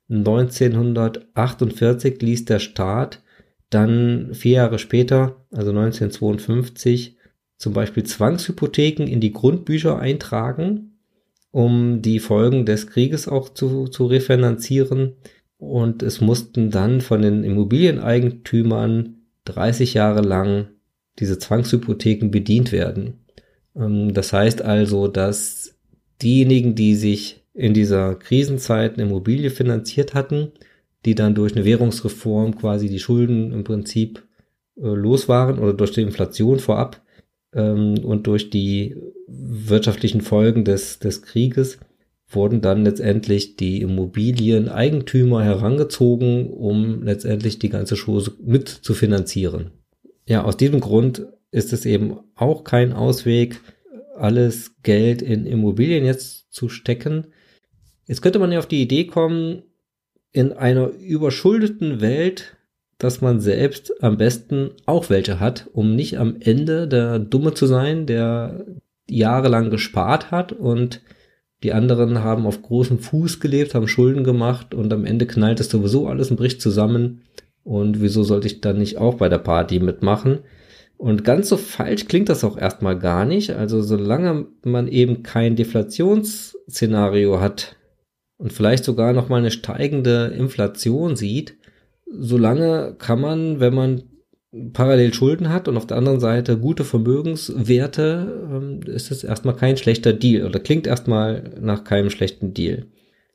[0.09, 3.21] 1948 ließ der Staat
[3.69, 7.17] dann vier Jahre später, also 1952,
[7.57, 10.99] zum Beispiel Zwangshypotheken in die Grundbücher eintragen,
[11.51, 15.15] um die Folgen des Krieges auch zu, zu refinanzieren.
[15.57, 20.67] Und es mussten dann von den Immobilieneigentümern 30 Jahre lang
[21.19, 23.26] diese Zwangshypotheken bedient werden.
[23.77, 25.75] Ähm, das heißt also, dass
[26.21, 30.51] diejenigen, die sich in dieser Krisenzeit eine Immobilie finanziert hatten,
[31.05, 34.23] die dann durch eine Währungsreform quasi die Schulden im Prinzip
[34.77, 37.01] äh, los waren oder durch die Inflation vorab
[37.53, 38.95] ähm, und durch die
[39.27, 41.79] wirtschaftlichen Folgen des, des Krieges
[42.29, 49.71] wurden dann letztendlich die Immobilieneigentümer herangezogen, um letztendlich die ganze Chose mit zu finanzieren.
[50.27, 51.25] Ja, aus diesem Grund
[51.57, 53.59] ist es eben auch kein Ausweg,
[54.15, 57.27] alles Geld in Immobilien jetzt zu stecken.
[58.05, 59.63] Jetzt könnte man ja auf die Idee kommen,
[60.31, 62.55] in einer überschuldeten Welt,
[62.99, 67.65] dass man selbst am besten auch welche hat, um nicht am Ende der Dumme zu
[67.65, 68.65] sein, der
[69.09, 71.01] jahrelang gespart hat und
[71.63, 75.69] die anderen haben auf großem Fuß gelebt, haben Schulden gemacht und am Ende knallt es
[75.69, 77.23] sowieso alles und bricht zusammen.
[77.63, 80.39] Und wieso sollte ich dann nicht auch bei der Party mitmachen?
[80.97, 83.51] Und ganz so falsch klingt das auch erstmal gar nicht.
[83.51, 87.75] Also solange man eben kein Deflationsszenario hat
[88.37, 91.55] und vielleicht sogar noch mal eine steigende Inflation sieht,
[92.09, 94.03] solange kann man, wenn man
[94.73, 99.77] parallel Schulden hat und auf der anderen Seite gute Vermögenswerte, ähm, ist es erstmal kein
[99.77, 102.87] schlechter Deal oder klingt erstmal nach keinem schlechten Deal.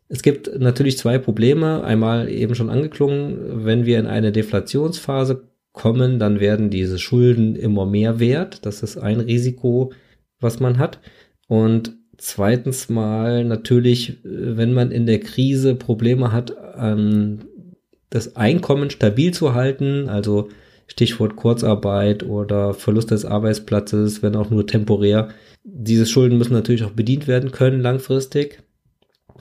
[0.08, 1.84] Es gibt natürlich zwei Probleme.
[1.84, 7.86] Einmal eben schon angeklungen, wenn wir in eine Deflationsphase kommen, dann werden diese Schulden immer
[7.86, 8.66] mehr wert.
[8.66, 9.92] Das ist ein Risiko,
[10.40, 11.00] was man hat.
[11.48, 16.54] Und zweitens mal natürlich, wenn man in der Krise Probleme hat,
[18.10, 20.48] das Einkommen stabil zu halten, also
[20.86, 25.28] Stichwort Kurzarbeit oder Verlust des Arbeitsplatzes, wenn auch nur temporär.
[25.64, 28.62] Diese Schulden müssen natürlich auch bedient werden können langfristig.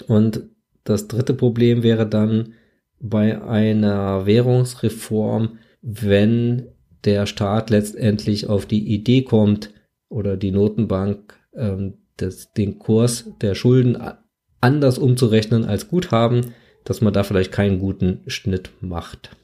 [0.08, 0.44] Und
[0.84, 2.54] das dritte Problem wäre dann
[3.00, 6.68] bei einer Währungsreform, wenn
[7.04, 9.72] der Staat letztendlich auf die Idee kommt
[10.10, 13.98] oder die Notenbank ähm, das, den Kurs der Schulden
[14.60, 19.36] anders umzurechnen als Guthaben, dass man da vielleicht keinen guten Schnitt macht.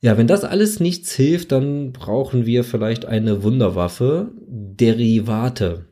[0.00, 5.86] Ja, wenn das alles nichts hilft, dann brauchen wir vielleicht eine Wunderwaffe, Derivate.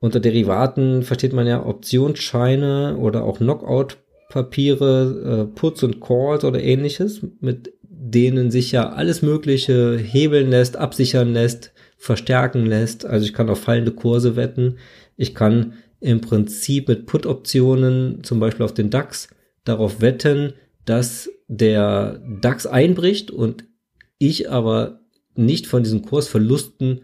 [0.00, 7.24] Unter Derivaten versteht man ja Optionsscheine oder auch Knockout-Papiere, äh, Puts und Calls oder ähnliches,
[7.40, 7.72] mit
[8.14, 13.04] denen sich ja alles Mögliche hebeln lässt, absichern lässt, verstärken lässt.
[13.04, 14.78] Also ich kann auf fallende Kurse wetten.
[15.16, 19.28] Ich kann im Prinzip mit Put-Optionen, zum Beispiel auf den DAX,
[19.64, 23.64] darauf wetten, dass der DAX einbricht und
[24.18, 25.00] ich aber
[25.34, 27.02] nicht von diesen Kursverlusten,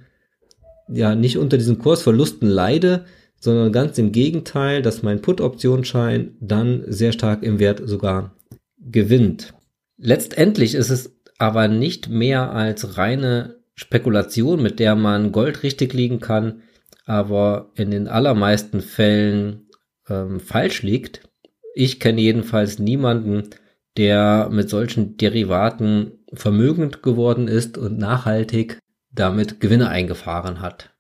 [0.89, 3.05] ja, nicht unter diesen Kursverlusten leide,
[3.41, 8.35] sondern ganz im Gegenteil, dass mein Put-Optionsschein dann sehr stark im Wert sogar
[8.81, 9.55] gewinnt.
[9.99, 16.21] Letztendlich ist es aber nicht mehr als reine Spekulation, mit der man Gold richtig liegen
[16.21, 16.63] kann,
[17.05, 19.69] aber in den allermeisten Fällen
[20.09, 21.29] ähm, falsch liegt.
[21.75, 23.51] Ich kenne jedenfalls niemanden,
[23.97, 28.79] der mit solchen Derivaten vermögend geworden ist und nachhaltig
[29.11, 30.91] damit Gewinne eingefahren hat.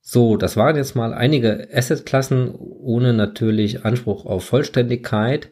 [0.00, 5.50] So, das waren jetzt mal einige Assetklassen ohne natürlich Anspruch auf Vollständigkeit.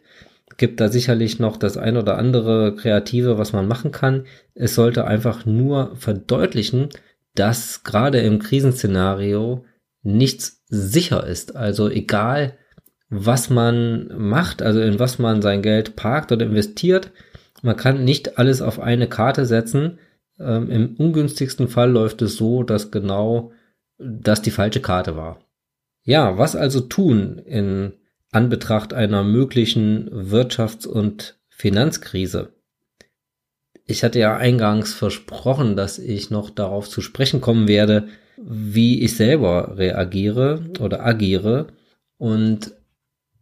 [0.56, 4.26] Gibt da sicherlich noch das ein oder andere Kreative, was man machen kann.
[4.54, 6.88] Es sollte einfach nur verdeutlichen,
[7.34, 9.64] dass gerade im Krisenszenario
[10.02, 11.56] nichts sicher ist.
[11.56, 12.56] Also egal,
[13.08, 17.10] was man macht, also in was man sein Geld parkt oder investiert.
[17.62, 19.98] Man kann nicht alles auf eine Karte setzen.
[20.38, 23.52] Ähm, Im ungünstigsten Fall läuft es so, dass genau
[23.98, 25.40] das die falsche Karte war.
[26.02, 27.94] Ja, was also tun in
[28.34, 32.52] Anbetracht einer möglichen Wirtschafts- und Finanzkrise?
[33.86, 39.16] Ich hatte ja eingangs versprochen, dass ich noch darauf zu sprechen kommen werde, wie ich
[39.16, 41.68] selber reagiere oder agiere.
[42.16, 42.72] Und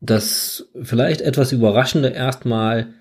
[0.01, 2.93] das vielleicht etwas Überraschende erstmal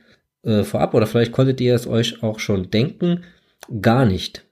[0.43, 3.23] äh, vorab, oder vielleicht konntet ihr es euch auch schon denken,
[3.81, 4.45] gar nicht.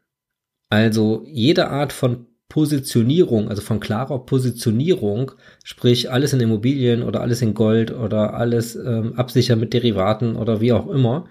[0.70, 5.32] Also jede Art von Positionierung, also von klarer Positionierung,
[5.64, 10.60] sprich alles in Immobilien oder alles in Gold oder alles ähm, absichern mit Derivaten oder
[10.60, 11.28] wie auch immer,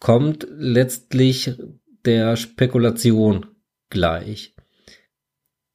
[0.00, 1.56] kommt letztlich
[2.04, 3.46] der Spekulation
[3.90, 4.54] gleich.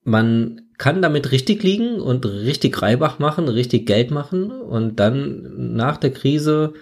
[0.04, 5.98] Man kann damit richtig liegen und richtig Reibach machen, richtig Geld machen und dann nach
[5.98, 6.74] der Krise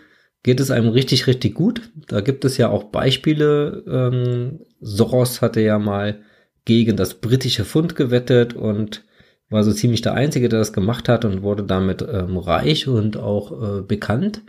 [0.43, 1.89] geht es einem richtig, richtig gut.
[2.07, 3.84] Da gibt es ja auch Beispiele.
[3.88, 6.21] Ähm, Soros hatte ja mal
[6.68, 9.05] gegen das britische Pfund gewettet und
[9.49, 13.15] war so ziemlich der Einzige, der das gemacht hat und wurde damit ähm, reich und
[13.15, 14.41] auch äh, bekannt.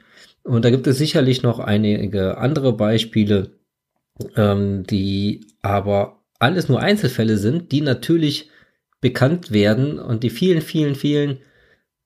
[0.42, 3.52] Und da gibt es sicherlich noch einige andere Beispiele,
[4.34, 8.50] ähm, die aber alles nur Einzelfälle sind, die natürlich
[9.00, 11.38] bekannt werden und die vielen, vielen, vielen,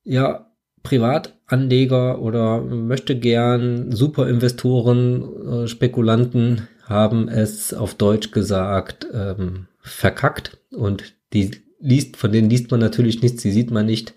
[0.05, 0.53] ja,
[0.83, 11.15] Privatanleger oder möchte gern Superinvestoren, äh, Spekulanten haben es auf Deutsch gesagt ähm, verkackt und
[11.33, 14.15] die liest, von denen liest man natürlich nichts, die sieht man nicht,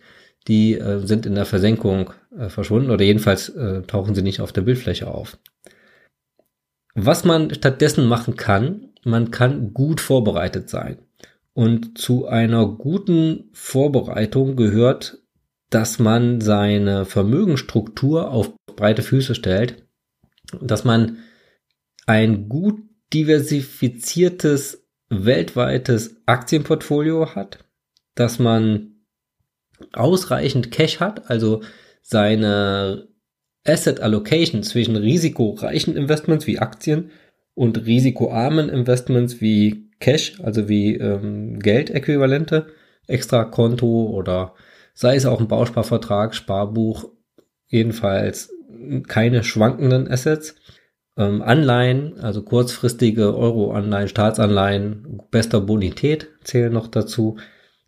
[0.48, 4.54] die äh, sind in der Versenkung äh, verschwunden oder jedenfalls äh, tauchen sie nicht auf
[4.54, 5.38] der Bildfläche auf.
[6.94, 11.00] Was man stattdessen machen kann, man kann gut vorbereitet sein.
[11.54, 15.20] Und zu einer guten Vorbereitung gehört,
[15.70, 19.84] dass man seine Vermögensstruktur auf breite Füße stellt,
[20.62, 21.18] dass man
[22.06, 22.82] ein gut
[23.14, 27.66] diversifiziertes weltweites Aktienportfolio hat,
[28.16, 28.96] dass man
[29.94, 31.62] ausreichend Cash hat, also
[32.02, 33.08] seine
[33.66, 37.12] Asset Allocation zwischen risikoreichen Investments wie Aktien
[37.56, 42.68] und risikoarmen Investments wie Cash, also wie ähm, Geldäquivalente,
[43.08, 44.54] Extrakonto oder
[44.94, 47.10] sei es auch ein Bausparvertrag, Sparbuch,
[47.68, 48.54] jedenfalls
[49.08, 50.56] keine schwankenden Assets.
[51.18, 57.38] Ähm, Anleihen, also kurzfristige Euro-Anleihen, Staatsanleihen, bester Bonität zählen noch dazu,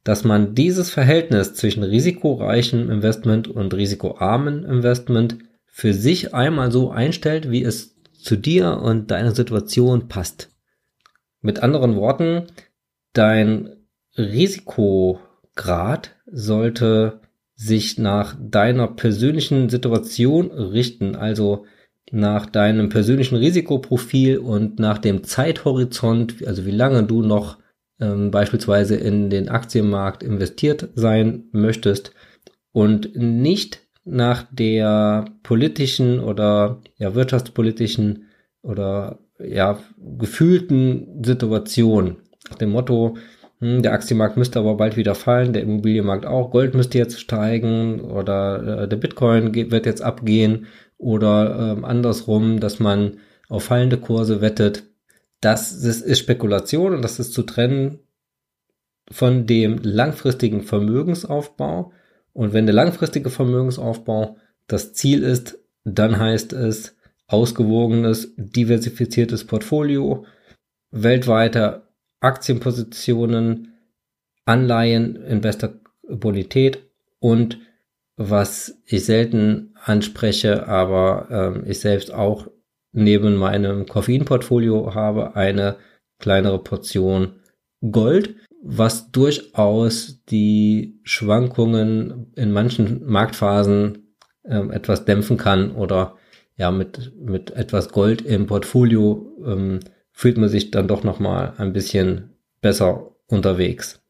[0.04, 7.52] dass man dieses Verhältnis zwischen risikoreichem Investment und risikoarmen Investment für sich einmal so einstellt,
[7.52, 10.50] wie es zu dir und deiner Situation passt.
[11.42, 12.48] Mit anderen Worten,
[13.12, 13.76] dein
[14.18, 17.20] Risikograd sollte
[17.56, 21.66] sich nach deiner persönlichen Situation richten, also
[22.12, 27.58] nach deinem persönlichen Risikoprofil und nach dem Zeithorizont, also wie lange du noch
[28.00, 32.14] ähm, beispielsweise in den Aktienmarkt investiert sein möchtest
[32.72, 38.28] und nicht nach der politischen oder ja wirtschaftspolitischen
[38.62, 39.80] oder ja
[40.18, 42.18] gefühlten Situation
[42.50, 43.18] nach dem Motto
[43.60, 48.00] hm, der Aktienmarkt müsste aber bald wieder fallen, der Immobilienmarkt auch, Gold müsste jetzt steigen
[48.02, 53.20] oder äh, der Bitcoin geht, wird jetzt abgehen oder ähm, andersrum, dass man
[53.50, 54.84] auf fallende Kurse wettet.
[55.42, 58.00] Das, das ist Spekulation und das ist zu trennen
[59.10, 61.94] von dem langfristigen Vermögensaufbau.
[62.34, 64.38] Und wenn der langfristige Vermögensaufbau
[64.68, 70.26] das Ziel ist, dann heißt es ausgewogenes, diversifiziertes Portfolio,
[70.92, 71.88] weltweite
[72.20, 73.74] Aktienpositionen,
[74.46, 75.80] Anleihen in bester
[76.10, 76.80] Bonität
[77.20, 77.60] und
[78.18, 82.48] was ich selten anspreche, aber ähm, ich selbst auch
[82.92, 85.78] neben meinem Koffeinportfolio habe, eine
[86.20, 87.34] kleinere Portion
[87.92, 94.16] Gold, was durchaus die Schwankungen in manchen Marktphasen
[94.46, 96.18] ähm, etwas dämpfen kann oder
[96.56, 99.80] ja mit mit etwas Gold im Portfolio ähm,
[100.12, 104.02] fühlt man sich dann doch noch mal ein bisschen besser unterwegs.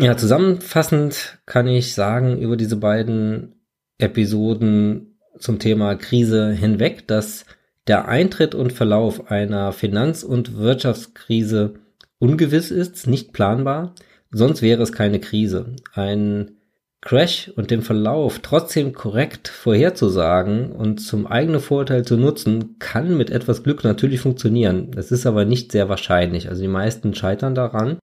[0.00, 3.56] Ja, zusammenfassend kann ich sagen über diese beiden
[3.98, 7.46] Episoden zum Thema Krise hinweg, dass
[7.88, 11.74] der Eintritt und Verlauf einer Finanz- und Wirtschaftskrise
[12.20, 13.94] ungewiss ist, nicht planbar,
[14.30, 15.74] sonst wäre es keine Krise.
[15.92, 16.52] Ein
[17.00, 23.30] Crash und den Verlauf trotzdem korrekt vorherzusagen und zum eigenen Vorteil zu nutzen, kann mit
[23.30, 24.92] etwas Glück natürlich funktionieren.
[24.92, 26.48] Das ist aber nicht sehr wahrscheinlich.
[26.48, 27.98] Also die meisten scheitern daran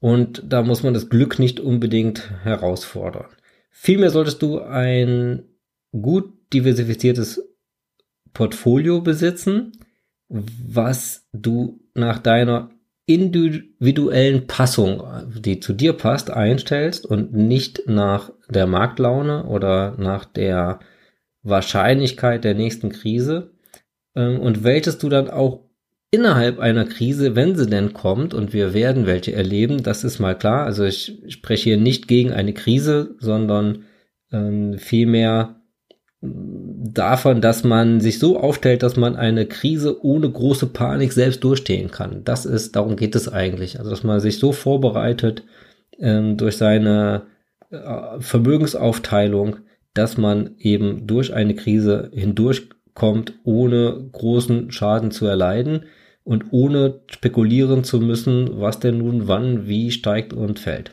[0.00, 3.26] und da muss man das Glück nicht unbedingt herausfordern.
[3.70, 5.44] Vielmehr solltest du ein
[5.92, 7.42] gut diversifiziertes
[8.32, 9.72] Portfolio besitzen,
[10.28, 12.70] was du nach deiner
[13.06, 15.02] individuellen Passung,
[15.34, 20.78] die zu dir passt, einstellst und nicht nach der Marktlaune oder nach der
[21.42, 23.52] Wahrscheinlichkeit der nächsten Krise
[24.14, 25.69] ähm, und welches du dann auch
[26.10, 30.36] innerhalb einer Krise, wenn sie denn kommt, und wir werden welche erleben, das ist mal
[30.36, 30.66] klar.
[30.66, 33.84] Also ich spreche hier nicht gegen eine Krise, sondern
[34.32, 35.56] ähm, vielmehr
[36.22, 41.90] davon, dass man sich so aufstellt, dass man eine Krise ohne große Panik selbst durchstehen
[41.90, 42.24] kann.
[42.24, 43.78] Das ist, darum geht es eigentlich.
[43.78, 45.44] Also, dass man sich so vorbereitet
[45.98, 47.22] ähm, durch seine
[47.70, 49.56] äh, Vermögensaufteilung,
[49.94, 55.84] dass man eben durch eine Krise hindurchkommt, ohne großen Schaden zu erleiden
[56.30, 60.92] und ohne spekulieren zu müssen, was denn nun wann wie steigt und fällt.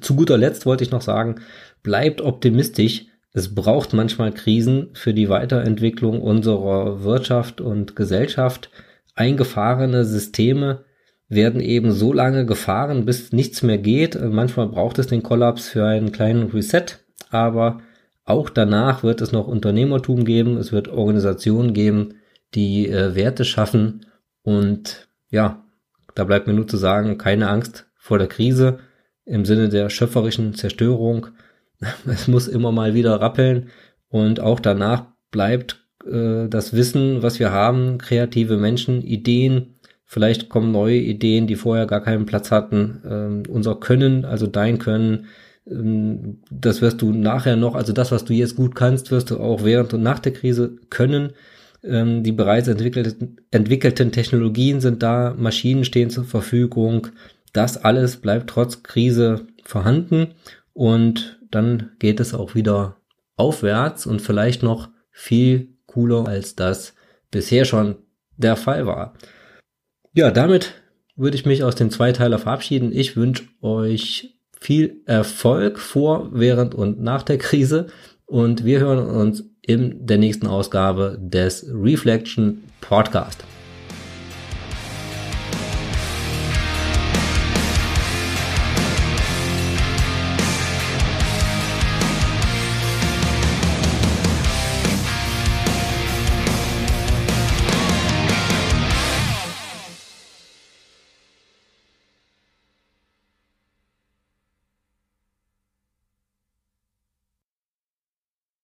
[0.00, 1.36] Zu guter Letzt wollte ich noch sagen,
[1.84, 8.68] bleibt optimistisch, es braucht manchmal Krisen für die Weiterentwicklung unserer Wirtschaft und Gesellschaft.
[9.14, 10.84] Eingefahrene Systeme
[11.28, 14.20] werden eben so lange gefahren, bis nichts mehr geht.
[14.20, 16.98] Manchmal braucht es den Kollaps für einen kleinen Reset,
[17.30, 17.78] aber
[18.24, 22.14] auch danach wird es noch Unternehmertum geben, es wird Organisationen geben,
[22.56, 24.00] die äh, Werte schaffen
[24.48, 25.64] und ja,
[26.14, 28.78] da bleibt mir nur zu sagen, keine Angst vor der Krise
[29.24, 31.28] im Sinne der schöpferischen Zerstörung,
[32.06, 33.68] es muss immer mal wieder rappeln
[34.08, 39.78] und auch danach bleibt äh, das Wissen, was wir haben, kreative Menschen, Ideen,
[40.10, 43.02] Vielleicht kommen neue Ideen, die vorher gar keinen Platz hatten.
[43.06, 45.26] Ähm, unser Können, also dein Können,
[45.66, 49.38] ähm, das wirst du nachher noch, also das, was du jetzt gut kannst, wirst du
[49.38, 51.34] auch während und nach der Krise können.
[51.82, 57.08] Ähm, die bereits entwickelten, entwickelten Technologien sind da, Maschinen stehen zur Verfügung.
[57.52, 60.34] Das alles bleibt trotz Krise vorhanden
[60.72, 62.96] und dann geht es auch wieder
[63.36, 66.94] aufwärts und vielleicht noch viel cooler als das
[67.30, 67.96] bisher schon
[68.36, 69.14] der Fall war.
[70.12, 70.74] Ja, damit
[71.16, 72.92] würde ich mich aus dem Zweiteiler verabschieden.
[72.92, 77.88] Ich wünsche euch viel Erfolg vor, während und nach der Krise
[78.26, 83.44] und wir hören uns in der nächsten Ausgabe des Reflection Podcast.